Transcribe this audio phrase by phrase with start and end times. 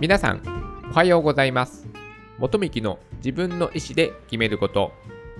[0.00, 0.40] 皆さん、
[0.92, 1.86] おはようございます。
[2.38, 4.92] 元幹の自分の意思で決めること、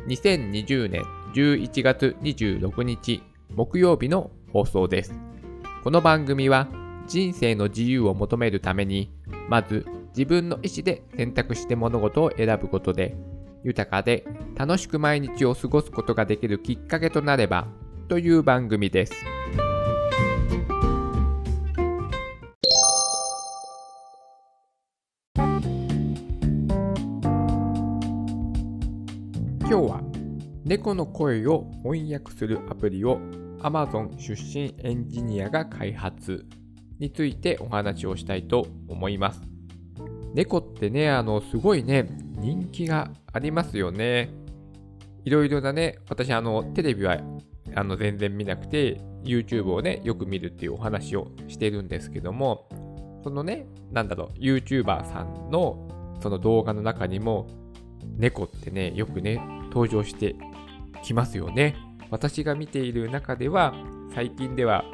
[0.06, 1.02] 2020年
[1.34, 3.22] 11月26日
[3.54, 5.14] 木曜日の放送です。
[5.82, 6.68] この番組は
[7.06, 9.10] 人生の自由を求めるために、
[9.48, 13.16] まず自分の意思で選択して物事を選ぶことで、
[13.64, 17.66] 豊かで楽しく毎日を過ごすことができるきっかけとなれば
[18.08, 19.14] という番組です。
[30.70, 33.18] 猫の声を翻訳するアプリを
[33.58, 36.46] Amazon 出身エンジニアが開発
[37.00, 39.40] についてお話をしたいと思います。
[40.32, 42.06] 猫ってね、あの、すごいね、
[42.38, 44.30] 人気がありますよね。
[45.24, 47.18] いろいろなね、私、あの、テレビは
[47.74, 52.68] あの全然見なくて、YouTube をね、よく見るっていうお話をしてるんですけども、
[53.24, 55.88] そのね、なんだろう、YouTuber さんの
[56.22, 57.48] その動画の中にも、
[58.18, 60.36] 猫ってね、よくね、登場して
[61.02, 61.76] きますよね。
[62.10, 63.74] 私が見ている中では、
[64.14, 64.84] 最近では、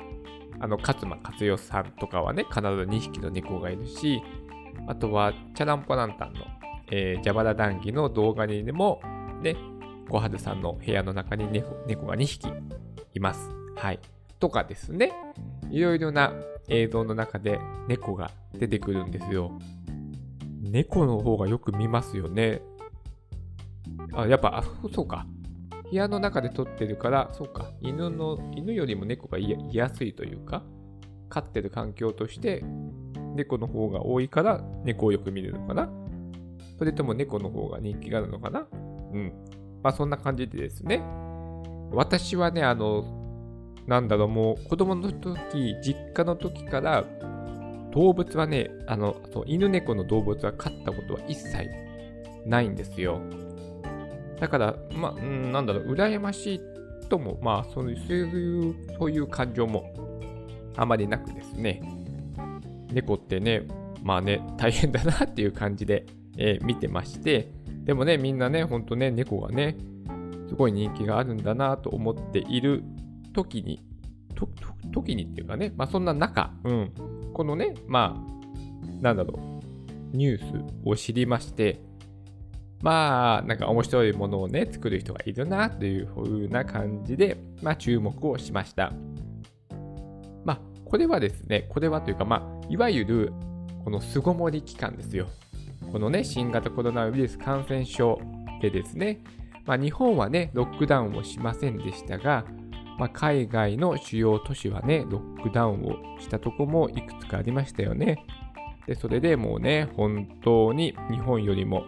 [0.61, 4.23] あの、勝間勝代さんとかはね、必ず2匹の猫がいるし、
[4.87, 6.41] あとは、チャランポランタンの、
[6.91, 9.01] えー、ジャバラ談義の動画にでも、
[9.43, 9.57] ね、
[10.09, 12.49] 小春さんの部屋の中に猫猫が2匹
[13.15, 13.51] います。
[13.75, 13.99] はい。
[14.39, 15.13] とかですね、
[15.71, 16.33] いろいろな
[16.69, 19.59] 映像の中で猫が出てくるんですよ。
[20.63, 22.61] 猫の方がよく見ますよね。
[24.13, 25.27] あ、やっぱ、あ、そうか。
[25.91, 27.71] 部屋の中で撮ってるから、そうか。
[27.81, 30.65] 犬の、犬よりも猫が居やすいというか、
[31.29, 32.65] 飼ってる環境として、
[33.35, 35.91] 猫の方が多いから猫をよく見るのかな
[36.79, 38.67] それとも猫の方が人気があるのかな
[39.13, 39.33] うん。
[39.83, 41.03] まあそんな感じでですね。
[41.93, 43.05] 私はね、あの、
[43.87, 47.05] なんだろう、もう子供の時、実家の時から、
[47.93, 51.71] 動物はね、あの、そう犬猫の動物は飼ったことは一切
[52.45, 53.21] ないんですよ。
[54.39, 56.61] だから、まあ、うん、なんだろう、羨ましい
[57.09, 59.93] とも、まあ、そういう、そういう、感情も
[60.77, 61.81] あまりなくですね、
[62.93, 63.63] 猫ってね、
[64.03, 67.51] まあね、大変だなっていう感じで、えー、見てまして、
[67.85, 69.77] でもね、みんなね、ほんとね、猫がね、
[70.49, 72.83] すごい人気があるんだなと思っている
[73.33, 73.83] 時に、
[74.35, 74.53] と、と、
[74.93, 76.93] 時にっていうかね、まあそんな中、うん、
[77.33, 79.61] このね、まあ、なんだろ
[80.13, 81.81] う、ニュースを知りまして、
[82.83, 88.93] まあ、なんか面白いものをね、作る人がいるなという風な感じで、まあ注目をしました。
[90.45, 93.33] まあ、これはですね、これはというか、まあ、いわゆる、
[93.85, 95.27] この巣ごもり期間ですよ。
[95.93, 98.21] このね、新型コロナウイルス感染症
[98.61, 99.23] でですね、
[99.65, 102.45] まあ、日本はね、ロックダウンをしませんでしたが、
[102.99, 108.25] まあ、海外の主要都市はね、ロックダウンをしたとこもいくつかありましたよね。
[108.87, 111.85] で、それでもうね、本当に日本よりも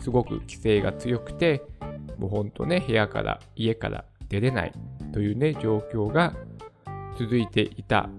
[0.00, 1.62] すごく規制が強くて、
[2.18, 4.72] もう本当ね、部屋から、家から出れない
[5.12, 6.34] というね、状況が
[7.18, 8.10] 続いていた。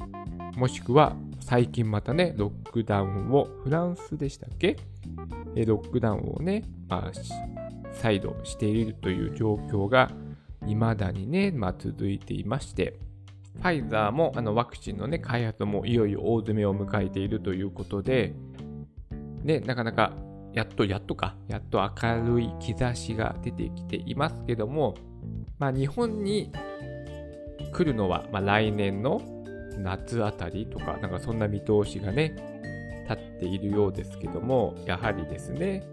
[0.55, 4.77] もしくは、最近またね、ロックダウンを、フランスでしたっけ？
[5.55, 7.11] ロックダウンをね、まあ、
[7.91, 10.11] 再度しているという状況が、
[10.67, 12.99] 未だにね、まあ、続いていまして、
[13.57, 18.33] ファイザーもあのワクチンのね、開発もいよいよ大詰めを迎えているということで、
[19.43, 20.13] ね、なかなか、
[20.53, 24.95] やっとやっとか、やっと明るい兆しが出てきていますけども、
[25.59, 26.51] まあ、日本に
[27.71, 29.21] 来るのは、まあ、来年の
[29.77, 32.35] 夏あたりとか、なんかそんな見通しがね、
[33.09, 35.85] 立っているようですけども、やはりですね、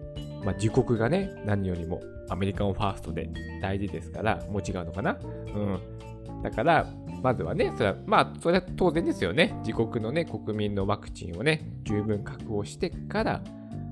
[0.45, 3.31] まあ、自国がね、何よりもアメリカンファーストで
[3.61, 6.43] 大事ですから、もう違うのかなうん。
[6.43, 6.87] だから、
[7.23, 9.55] まずはね、それは、まあ、それは当然ですよね。
[9.65, 13.43] 自国のね、国民のワクチンをね、十分確保してから、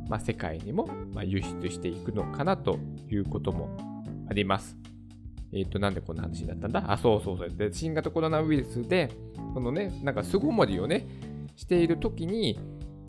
[0.08, 0.88] まあ、世界にも、
[1.24, 2.78] 輸出していくのかなと
[3.10, 3.68] いうことも
[4.28, 4.76] あります。
[5.52, 6.84] えっ、ー、と、なんでこんな話になったんだ？
[6.86, 7.50] あ、そうそうそう。
[7.50, 9.10] で、新型コロナウイルスで、
[9.54, 11.06] このね、なんか巣ごもりをね、
[11.56, 12.58] しているときに、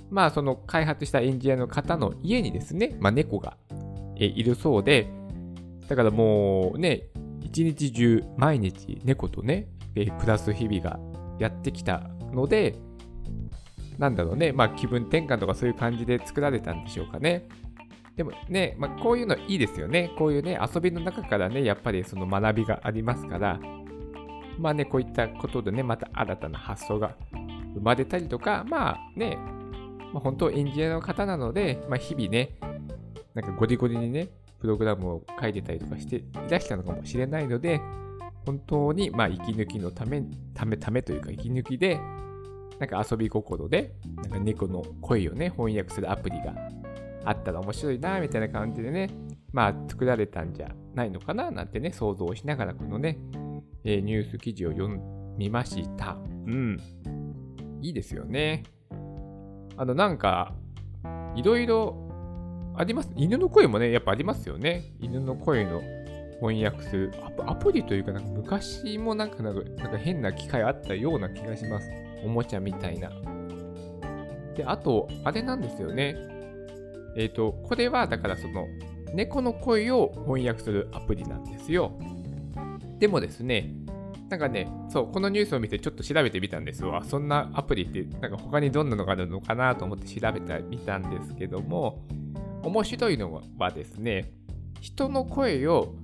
[0.09, 3.57] まあ、その開発したエンジニアの方の家にですね、まあ、猫が、
[4.15, 5.07] いるそうで、
[5.87, 7.09] だからもうね、
[7.41, 10.99] 一日中、毎日猫とね、暮らす日々が
[11.39, 12.75] やってきたので、
[13.97, 17.47] なんだろうね、まあ気分転換とかそういう感じで作られたんでしょうかね。
[18.17, 20.11] でもね、まあ、こういうのいいですよね。
[20.17, 23.59] こういうね、遊びの中からね、やっぱりその学びがありますから、
[24.57, 27.15] まあね、こういったことでね、また新たな発想が
[27.75, 29.37] 生まれたりとか、まあね、
[30.11, 32.55] まあ、本当エンジニアの方なので、まあ、日々ね、
[33.35, 34.29] なんかゴリゴリにね、
[34.59, 37.79] プログラムを書いてたりとかしていらしたのかもしれないので、
[38.47, 40.23] 本当に、まあ、息抜きのため、
[40.55, 41.99] ため、ためというか、息抜きで、
[42.79, 46.53] なんか遊び心で、なんか猫の声をね、翻訳するアプリが
[47.25, 49.09] あったら面白いな、みたいな感じでね、
[49.51, 53.17] まあ作られたんじゃないのかな、なんてね、想像しながらこのね、
[53.83, 54.99] えー、ニュース記事を読
[55.37, 56.17] みました。
[56.45, 56.79] うん。
[57.81, 58.63] いいですよね。
[59.77, 60.53] あの、なんか、
[61.35, 63.11] いろいろあります？
[63.15, 64.93] 犬の声もね、やっぱありますよね。
[64.99, 65.81] 犬の声の
[66.39, 67.11] 翻訳する
[67.45, 71.89] アプリというか、なんか昔もなんかなんか変な機械あったような気がします。
[72.23, 73.11] おもちゃみたいな。
[74.55, 76.15] で、あと、あれなんですよね。
[77.15, 78.67] えっ、ー、と、これはだからその、
[79.13, 81.91] 猫の声を翻訳するアプリなんですよ。
[82.99, 83.73] でもですね、
[84.29, 87.01] なんかね、そう、このニュースを見てちょっと調べてみたんですよ。
[87.05, 92.05] そんなアプリって、なんか他にどんなのがあるのかなと思って調べてみたんですけども、
[92.63, 94.33] 面白いのはですね、
[94.81, 95.95] 人の声を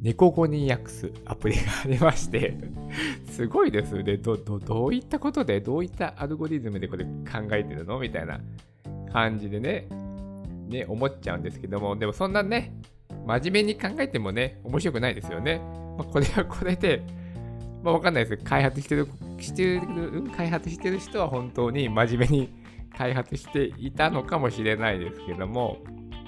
[0.00, 2.56] 猫語に訳すアプリがありまして
[3.30, 4.36] すごいですねど。
[4.36, 8.40] ど、どういったことで、どういったアルゴリズムでこれ考えてるのみたいな
[9.12, 9.88] 感じでね、
[10.68, 12.72] ね、思っちゃうんですけども、でもそんなね、
[13.26, 15.60] 真面目に考えてもね、面白くないですよね。
[15.96, 17.02] まあ、これはこれで、
[17.82, 19.08] まあ、わかんないです、開発してる、
[19.38, 19.82] してる、
[20.36, 22.52] 開発してる人は本当に真面目に
[22.96, 25.78] 開発していたのかもしれないですけども、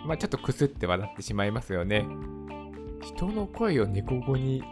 [0.06, 2.04] まあ、ちょっとくすって笑ってしまいますよね。
[3.02, 4.62] 人の声を猫語に、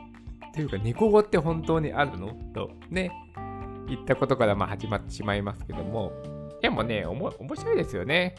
[0.55, 2.33] というか猫語って本当にあるの？
[2.55, 3.11] とね、
[3.89, 6.13] 言ったことからまあ始まってしまいますけども、
[6.61, 8.35] でもね、面白いですよね。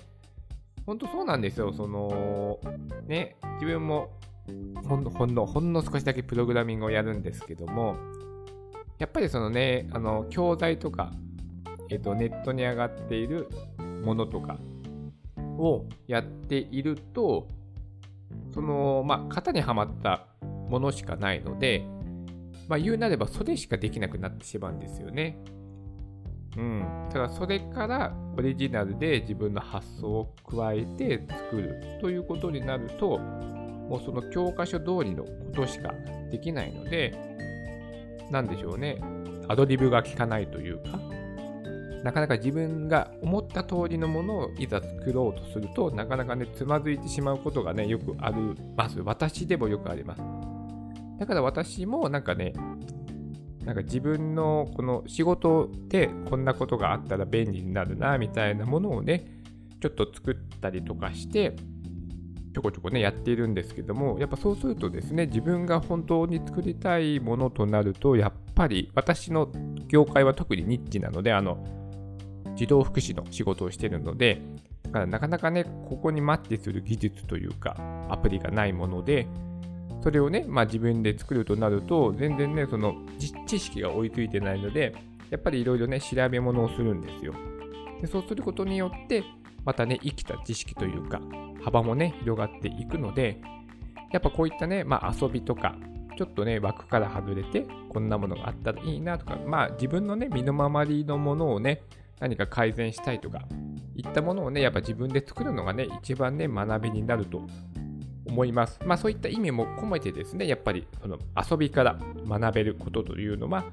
[0.85, 1.71] 本当そうなんですよ。
[1.73, 2.59] その、
[3.07, 4.09] ね、自分も
[4.87, 7.95] ほんの、ほんの、ほんの少しだけプログラミングをやるんですけども、
[8.97, 11.11] やっぱりそのね、あの、教材とか、
[11.89, 13.47] えっと、ネットに上がっている
[14.03, 14.57] ものとか
[15.57, 17.47] をやっていると、
[18.53, 21.85] その、まあ、型にはまったものしかないので、
[22.67, 25.39] まあ、言うなればそれしかできなくなってしまうんですよね。
[26.57, 27.09] うん。
[27.11, 35.93] ただそれからオリジナルで自分の発想を加えて作るということになると、もうその教科書通りのことしか
[36.31, 37.15] できないので、
[38.29, 39.01] なんでしょうね。
[39.47, 40.99] アドリブが効かないというか、
[42.03, 48.35] なかなか自分が思った通りのものをいざ作ろうとすると、なかなかね、つまずいてしまうことがね、よくあり
[48.75, 48.99] ます。
[49.01, 50.21] 私でもよくあります。
[51.19, 52.53] だから私もなんかね、
[53.65, 59.25] なんか自分のこの仕事でこんなことがあったら便利になるな、みたいなものをね、
[59.81, 61.55] ちょっと作ったりとかして、
[62.53, 69.51] ちょこちょこね、やっているんですけども、やっぱそうするとですね、自分が本当に作りたいものとなると、やっぱり私の
[69.87, 71.63] 業界は特にニッチなので、あの、
[72.59, 74.41] 児童福祉の仕事をしているので、
[74.83, 77.77] だからなかなかね、ここにマッチする技術というか、
[78.09, 79.27] アプリがないもので、
[80.03, 82.95] それをね、まあ自分で作るとなると、全然ね、その
[83.47, 84.93] 知識が追いついてないので、
[85.29, 87.33] やっぱりいろいろね、調べ物をするんですよ。
[88.01, 89.23] でそうすることによって、
[89.63, 91.21] またね、生きた知識というか、
[91.63, 93.39] 幅もね、広がっていくので、
[94.11, 95.77] やっぱこういったね、まあ遊びとか、
[96.17, 101.83] ちょっとね、枠から外れて、こんなものがあったらいいなとか、まあ自分のね、身の回りのものをね、
[102.19, 103.41] 何か改善したいとか、
[103.95, 107.41] いったものをね、やっぱ自分で作るのがね、一番ね、学びになると
[108.25, 108.79] 思います。
[108.85, 113.65] まあそういった意味も込めてですね、やっぱりその遊びから学べることというのは、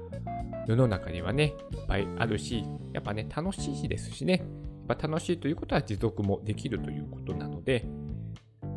[0.66, 4.44] 世の中にはね、いっぱいあるし、やっぱね、楽しいですしね、
[4.88, 7.86] やっぱ楽しいということは持続もできるということなので、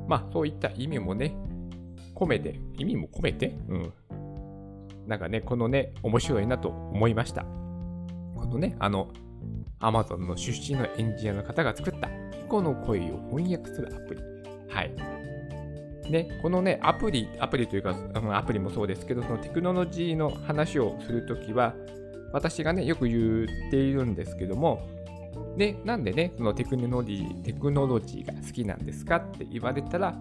[0.07, 1.35] まあそういった意味もね、
[2.15, 3.93] 込めて、意味も込めて、うん。
[5.07, 7.43] なんかね、このね、面白いなと思いました。
[7.43, 9.09] このね、あの、
[9.79, 12.09] Amazon の出身のエンジニアの方が作った
[12.43, 14.21] 猫の声を翻訳するアプリ。
[14.69, 14.91] はい。
[16.09, 17.95] ね、このね、アプリ、アプリというか、
[18.33, 21.75] アプリもそうですけど、そのテクノロジーの話をするときは、
[22.33, 24.87] 私がね、よく言っているんですけども、
[25.55, 30.15] で、なんでね、そのテクノロジー、テクノロジーが好きなんですかって言われたら、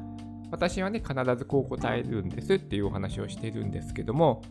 [0.51, 4.43] 私はね、必ずこう答えるんですっていうお話をしているんですけども、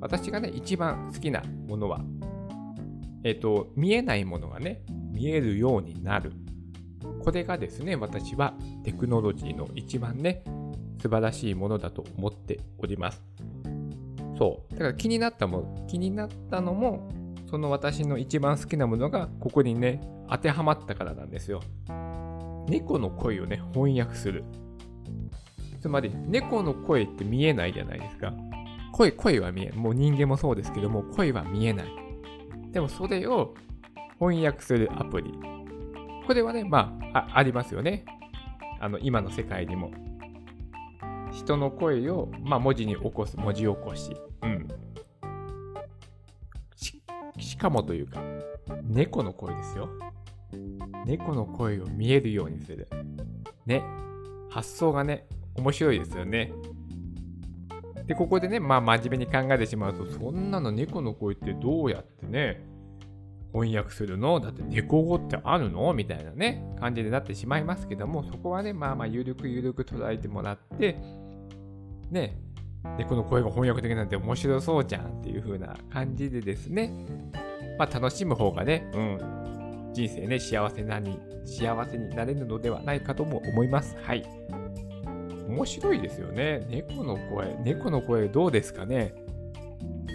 [0.00, 2.00] 私がね、一番好きなものは、
[3.26, 6.30] えっ、と、見えないものがね、見えるようになる。
[7.24, 8.54] これがですね、私は
[8.84, 10.44] テクノロジーの一番ね、
[11.02, 13.20] 素晴らしいものだと思っております。
[14.38, 14.72] そう。
[14.74, 17.08] だから気になったもの、気になったのも、
[17.50, 21.60] その私の一番好きなものがここにね、当てはまったからなんですよ。
[22.68, 24.44] 猫の声をね、翻訳する。
[25.80, 28.32] つまり、猫の声って見えないじゃないですか。
[28.92, 32.05] 声、声は見えもう人間もそうですけども、声は見えない。
[32.76, 33.54] でもそれを
[34.20, 35.32] 翻訳するアプリ。
[36.26, 38.04] これはね、まあ、あありますよね。
[38.80, 39.90] あの、今の世界にも。
[41.32, 44.14] 人の声を、まあ、文字に起こす、文字起こし。
[44.42, 44.68] うん。
[46.74, 47.02] し
[47.38, 48.20] しかもというか、
[48.82, 49.88] 猫の声ですよ。
[51.06, 52.90] 猫の声を見えるようにする。
[53.64, 53.82] ね。
[54.50, 56.52] 発想がね、面白いですよね。
[58.06, 62.64] で、ここでね、まあ真面目に考えてしまうと、そんなの猫の声ってどうやってね、
[63.52, 64.38] 翻訳するの？
[64.38, 65.92] だって猫語ってあるの？
[65.92, 70.96] みたいなね、感じになってしまいますけども、そこはね、まあまあ、ゆるくゆるく捉えてもらって、
[72.10, 72.38] ね、
[72.98, 76.92] 猫の声が翻訳できなんて面白そうじゃんっていう風な感じでですね、
[77.78, 83.96] まあ楽しむ方がね、うん、人生ね、幸せなに、幸せになれるのではないかとも思います。
[84.02, 84.24] はい。
[85.48, 86.66] 面白いですよね。
[86.68, 89.14] 猫の声、猫の声どうですかね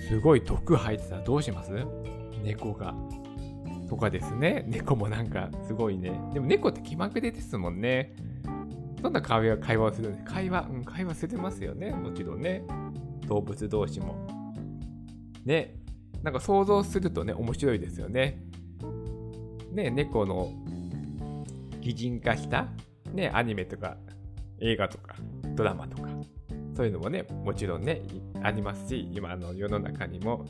[0.09, 1.71] すごい毒吐いてたらどうします？
[2.43, 2.93] 猫が。
[3.89, 4.63] とかですね。
[4.67, 6.19] 猫もなんかすごいね。
[6.33, 8.15] でも猫って気まぐれですもんね。
[9.01, 10.09] どんな会話会話をする？
[10.09, 11.91] んで会話、うん、会話するますよね。
[11.91, 12.63] もちろんね。
[13.27, 14.15] 動物同士も。
[15.45, 15.75] ね。
[16.23, 18.43] なんか想像するとね、面白いですよね。
[19.71, 20.51] ね、猫の
[21.81, 22.67] 擬人化した？
[23.13, 23.97] ね、アニメとか
[24.59, 24.97] 映画と
[25.61, 26.09] ドラマとか、
[26.75, 28.01] そういうのもね、もちろんね、
[28.41, 30.45] ありますし、今の世の中にも、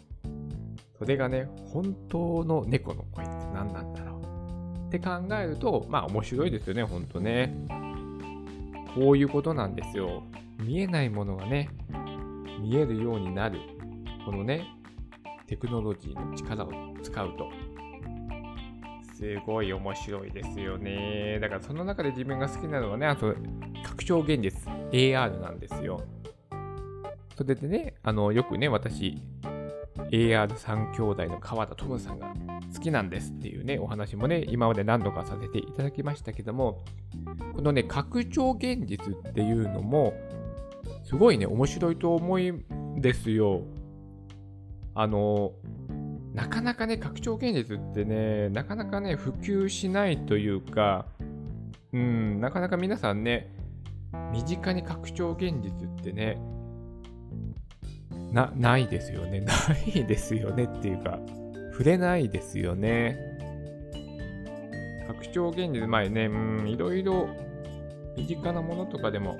[0.98, 7.54] それがね、本当の猫の声って何なんだろうって考えると、まあ面白いですよね、ほんとね。
[8.96, 10.24] こういうことなんですよ。
[10.64, 11.70] 見えないものがね、
[12.62, 13.60] 見えるようになる。
[14.26, 14.66] このね、
[15.48, 16.72] テクノロジーの力を
[17.04, 17.50] 使うと。
[19.16, 21.38] すごい面白いですよね。
[21.42, 23.36] だからその中で自分が好きなのはね、あと、
[23.84, 26.04] 拡張現実、AR なんですよ。
[27.38, 29.22] それでね、あの、よくね、私、
[30.12, 32.34] AR3 兄弟の川田智さんが
[32.74, 36.84] 好きなんですっていうね、お話もね、今まで何度かさせていただきましたけども、
[37.54, 40.14] このね、拡張現実っていうのも、
[41.04, 43.62] すごいね、面白いと思うんですよ。
[44.94, 45.54] あの、
[46.34, 51.06] なかなかね、拡張現実ってね、なかなかね、普及しないというか、
[51.94, 53.52] うん、なかなか皆さんね、
[54.32, 56.38] 身近に拡張現実ってね、
[58.32, 59.42] な、ないですよね。
[59.46, 61.20] ないですよねっていうか、
[61.72, 63.18] 触れないですよね。
[65.08, 67.28] 拡張現実、前ね、うん、いろいろ
[68.18, 69.38] 身近なものとかでも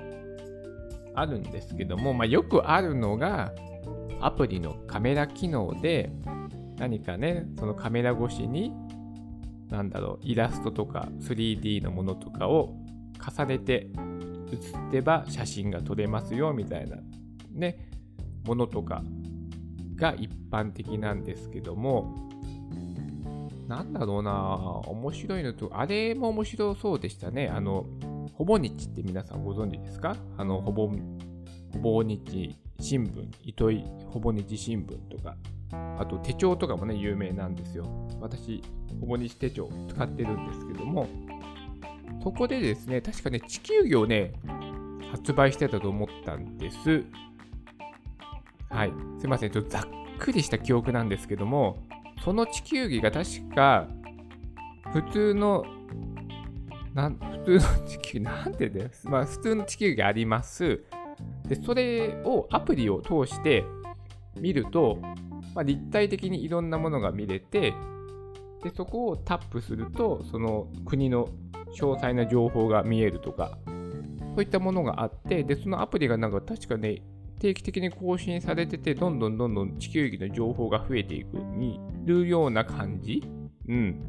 [1.14, 3.52] あるんですけども、まあ、よくあるのが、
[4.20, 6.12] アプリのカメラ機能で、
[6.78, 8.72] 何かね、そのカメラ越しに、
[9.68, 12.76] なんだろう、イラストとか 3D のものとかを
[13.18, 13.88] 重ねて
[14.52, 16.98] 写ってば写真が撮れますよみたいな
[17.52, 17.90] ね、
[18.46, 19.02] ものとか
[19.96, 22.30] が一般的なんですけども、
[23.68, 24.32] なんだろうな
[24.86, 27.48] 面白いのと、あれも面白そうでしたね。
[27.48, 27.86] あの、
[28.34, 30.16] ほぼ日って皆さんご存知ですか？
[30.36, 35.36] あの、ほぼ、ほぼ日新聞、糸井ほぼ日新聞とか、
[35.98, 37.86] あと手帳とかもね、有名なんですよ。
[38.20, 38.62] 私、
[39.00, 41.06] ほぼ日手帳使ってるんですけども、
[42.22, 44.32] そこでですね、確かね、地球儀をね、
[45.10, 47.04] 発売してたと思ったんです。
[48.70, 48.92] はい。
[49.18, 49.50] すいません。
[49.50, 49.82] ちょっとざっ
[50.18, 51.78] くりした記憶なんですけども、
[52.24, 53.88] その地球儀が確か、
[54.92, 55.64] 普通の、
[56.94, 60.84] な普通の地球儀、なんてです、まあ、普通の地球儀があります。
[61.48, 63.64] で、それをアプリを通して
[64.36, 64.98] 見ると、
[65.54, 67.74] まあ、立体的にいろんなものが見れて、
[68.62, 71.28] で、そこをタップすると、その国の
[71.78, 73.58] 詳細な情報が見えるとか、
[74.34, 77.02] そういったものがあって、で、そのアプリがなんか確かね、
[77.38, 83.22] 定期的に更新されてて、どんどんどんどん地球儀の情報が増えていく、見るような感じ
[83.68, 84.00] うん。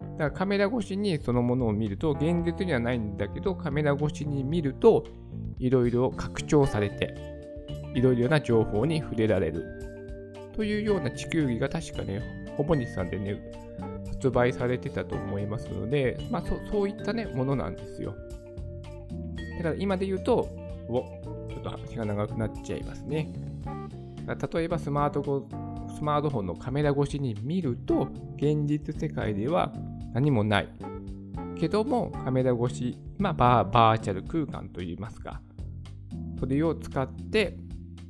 [0.00, 5.04] だからカメラ越しにそのものを見ると、現実にはないんだけど、カメラ越しに見ると、
[5.58, 7.14] いろいろ拡張されて、
[7.94, 9.64] いろいろな情報に触れられる。
[10.54, 12.20] というような地球儀が確かね、
[12.56, 13.40] ほぼ日さんでね、
[14.18, 18.14] 発売されてたと思いますので、まあそそういったね、ものなんですよ。
[19.58, 20.48] だから今で言うと、
[20.88, 21.04] お、
[21.48, 23.32] ちょっと話が長くなっちゃいますね。
[24.52, 29.72] 例えばスマートフォン、スマートフォンのカメラ越しに見ると、現実世界では
[30.12, 30.68] 何もない。
[31.56, 35.40] けども、カメラ越し、まあバー、バーチャル空間といいますか、
[36.40, 37.56] それを使って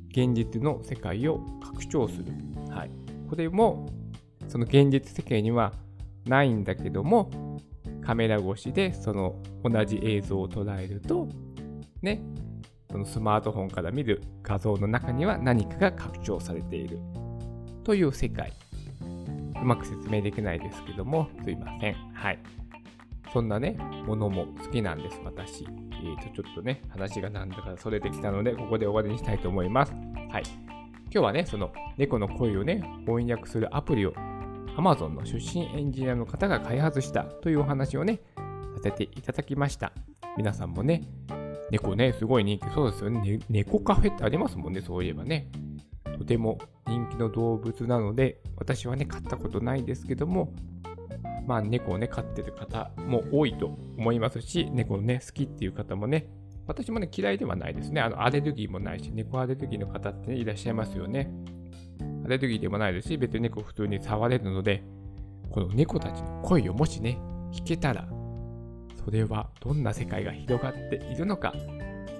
[0.09, 2.25] 現実の世界を拡張する。
[2.69, 2.91] はい。
[3.29, 3.87] これも、
[4.47, 5.73] その現実世界には
[6.29, 7.29] ないんだけども、
[8.01, 11.27] カメラ越しでその同じ映像を捉えると、
[12.01, 12.21] ね、
[12.89, 16.99] そのスマートフォンから見る画像の中には何かが拡張されている
[17.83, 18.53] という世界。
[19.61, 21.93] うまく説明できないですけども、すいません。
[22.13, 22.39] はい。
[23.33, 25.65] そんなね、ものも好きなんです、私。
[25.65, 29.93] えーと、ちょっとね、話がなんだかそれてきたので、ここで終わりにしたいと思います。
[30.31, 30.43] はい。
[31.11, 34.13] 今日はね、その猫の声をね、翻訳するアプリを
[34.77, 38.21] Amazon の出身エンジニアの方が開発したというお話をね、
[38.77, 39.91] させていただきました。
[40.37, 41.03] 皆さんもね、
[41.71, 43.39] 猫ね、すごい人気、そうですよね。
[43.49, 45.49] 猫カフェってありますもんね、そういえばね。
[46.17, 46.57] とても
[46.87, 50.53] 人気の動物なので、私はね、飼ったことないですけども、
[51.47, 56.29] まあ、猫をね、飼ってる方も多いと思いますし、猫ね、好きっていう方もね、
[56.67, 58.01] 私もね、嫌いではないですね。
[58.01, 61.31] あの、アレルギーもないし、猫アレルギーの方って、ね、いらっしゃいますよね。
[62.25, 64.83] アレルギーでもないですし、別に猫普通に触れるので、
[65.49, 67.17] この猫たちの声をもしね、
[67.51, 68.07] 聞けたら、
[69.03, 71.53] それはどんな世界が広がっているのか、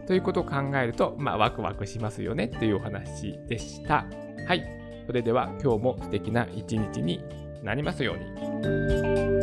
[0.08, 4.06] ということを考えると、まあ、ワクワクしますよねっていうお話でした。
[4.48, 4.64] はい。
[5.06, 7.24] それでは今日も素敵な一日に
[7.64, 9.39] なりますように。